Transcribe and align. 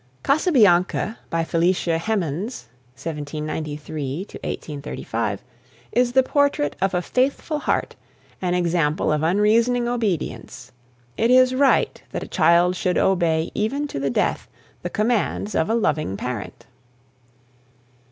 "Casabianca," 0.23 1.19
by 1.29 1.43
Felicia 1.43 1.99
Hemans 1.99 2.65
(1793 2.97 4.21
1835), 4.29 5.43
is 5.91 6.13
the 6.13 6.23
portrait 6.23 6.75
of 6.81 6.95
a 6.95 7.03
faithful 7.03 7.59
heart, 7.59 7.95
an 8.41 8.55
example 8.55 9.11
of 9.11 9.21
unreasoning 9.21 9.87
obedience. 9.87 10.71
It 11.17 11.29
is 11.29 11.53
right 11.53 12.01
that 12.13 12.23
a 12.23 12.27
child 12.27 12.75
should 12.75 12.97
obey 12.97 13.51
even 13.53 13.87
to 13.89 13.99
the 13.99 14.09
death 14.09 14.47
the 14.81 14.89
commands 14.89 15.53
of 15.53 15.69
a 15.69 15.75
loving 15.75 16.17
parent. 16.17 16.65